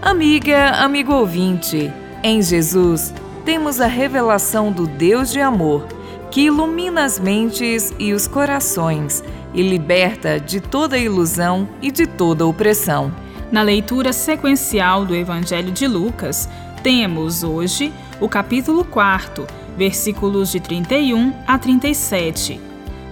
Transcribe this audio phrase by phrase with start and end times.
[0.00, 1.92] Amiga, amigo ouvinte,
[2.22, 3.12] em Jesus
[3.44, 5.88] temos a revelação do Deus de amor,
[6.30, 12.46] que ilumina as mentes e os corações e liberta de toda ilusão e de toda
[12.46, 13.12] opressão.
[13.50, 16.48] Na leitura sequencial do Evangelho de Lucas,
[16.80, 22.60] temos hoje o capítulo 4, versículos de 31 a 37.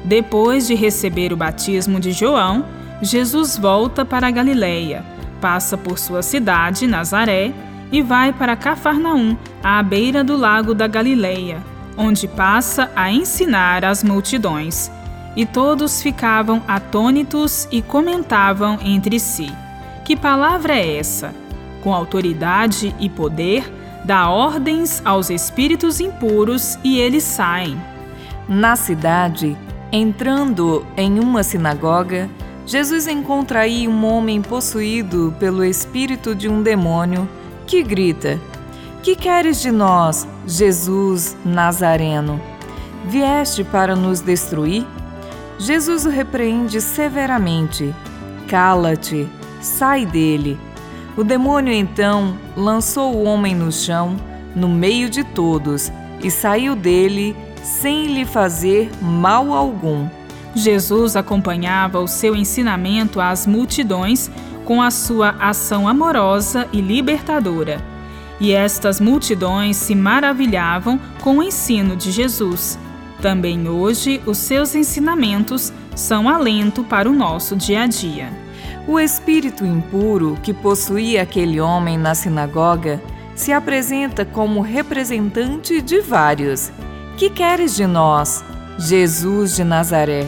[0.04, 2.64] Depois de receber o batismo de João,
[3.02, 5.15] Jesus volta para a Galileia,
[5.46, 7.52] passa por sua cidade, Nazaré,
[7.92, 11.62] e vai para Cafarnaum, à beira do lago da Galileia,
[11.96, 14.90] onde passa a ensinar as multidões.
[15.36, 19.48] E todos ficavam atônitos e comentavam entre si:
[20.04, 21.32] Que palavra é essa?
[21.80, 23.72] Com autoridade e poder,
[24.04, 27.80] dá ordens aos espíritos impuros e eles saem.
[28.48, 29.56] Na cidade,
[29.92, 32.28] entrando em uma sinagoga,
[32.66, 37.28] Jesus encontra aí um homem possuído pelo espírito de um demônio
[37.64, 38.40] que grita:
[39.04, 42.40] Que queres de nós, Jesus Nazareno?
[43.04, 44.84] Vieste para nos destruir?
[45.60, 47.94] Jesus o repreende severamente:
[48.48, 49.28] Cala-te,
[49.60, 50.58] sai dele.
[51.16, 54.16] O demônio então lançou o homem no chão,
[54.56, 60.08] no meio de todos, e saiu dele sem lhe fazer mal algum.
[60.56, 64.30] Jesus acompanhava o seu ensinamento às multidões
[64.64, 67.84] com a sua ação amorosa e libertadora.
[68.40, 72.78] E estas multidões se maravilhavam com o ensino de Jesus.
[73.20, 78.30] Também hoje, os seus ensinamentos são alento para o nosso dia a dia.
[78.88, 83.00] O espírito impuro que possuía aquele homem na sinagoga
[83.34, 86.72] se apresenta como representante de vários.
[87.16, 88.44] Que queres de nós,
[88.78, 90.26] Jesus de Nazaré?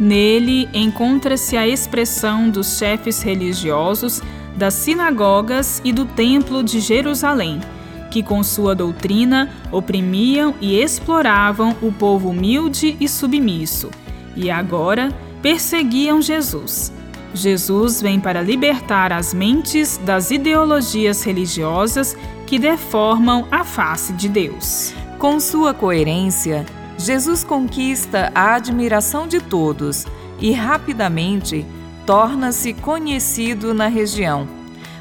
[0.00, 4.22] Nele encontra-se a expressão dos chefes religiosos
[4.56, 7.60] das sinagogas e do Templo de Jerusalém,
[8.10, 13.90] que com sua doutrina oprimiam e exploravam o povo humilde e submisso,
[14.34, 15.12] e agora
[15.42, 16.90] perseguiam Jesus.
[17.34, 22.16] Jesus vem para libertar as mentes das ideologias religiosas
[22.46, 24.94] que deformam a face de Deus.
[25.18, 26.64] Com sua coerência,
[27.00, 30.04] Jesus conquista a admiração de todos
[30.38, 31.64] e rapidamente
[32.04, 34.46] torna-se conhecido na região.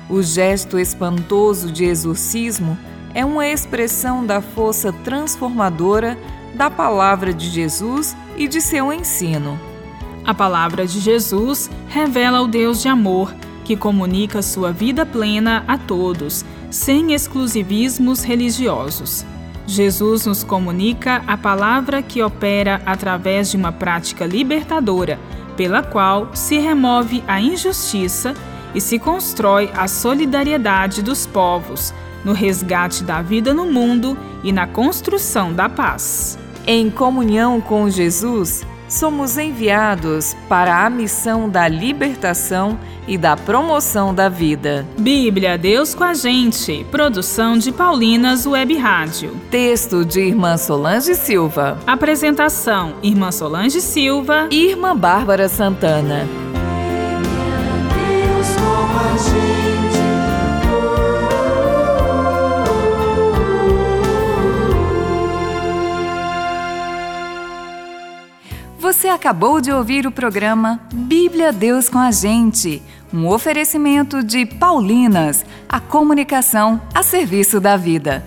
[0.09, 2.77] O gesto espantoso de exorcismo
[3.13, 6.17] é uma expressão da força transformadora
[6.55, 9.59] da palavra de Jesus e de seu ensino.
[10.23, 15.77] A palavra de Jesus revela o Deus de amor que comunica sua vida plena a
[15.77, 19.25] todos, sem exclusivismos religiosos.
[19.69, 25.19] Jesus nos comunica a palavra que opera através de uma prática libertadora,
[25.55, 28.33] pela qual se remove a injustiça
[28.73, 31.93] e se constrói a solidariedade dos povos,
[32.25, 36.39] no resgate da vida no mundo e na construção da paz.
[36.65, 42.77] Em comunhão com Jesus, somos enviados para a missão da libertação
[43.07, 44.85] e da promoção da vida.
[44.97, 46.85] Bíblia Deus com a gente.
[46.91, 49.35] Produção de Paulinas Web Rádio.
[49.49, 51.79] Texto de Irmã Solange Silva.
[51.87, 56.48] Apresentação: Irmã Solange Silva e Irmã Bárbara Santana.
[68.99, 72.83] Você acabou de ouvir o programa Bíblia Deus com a Gente,
[73.13, 78.25] um oferecimento de Paulinas, a comunicação a serviço da vida.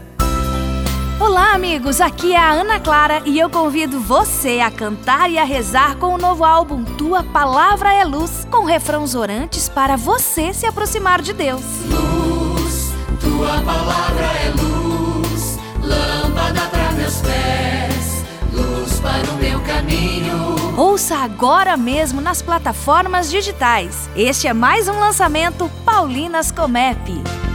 [1.20, 2.00] Olá, amigos!
[2.00, 6.14] Aqui é a Ana Clara e eu convido você a cantar e a rezar com
[6.14, 11.34] o novo álbum Tua Palavra é Luz, com refrãos orantes para você se aproximar de
[11.34, 11.62] Deus.
[11.84, 18.24] Luz, tua palavra é luz, lâmpada para meus pés,
[18.54, 24.08] luz para o meu caminho Ouça agora mesmo nas plataformas digitais.
[24.16, 27.51] Este é mais um lançamento Paulinas Comep.